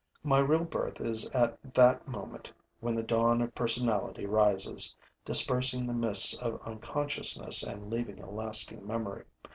[0.23, 5.93] My real birth is at that moment when the dawn of personality rises, dispersing the
[5.93, 9.25] mists of unconsciousness and leaving a lasting memory.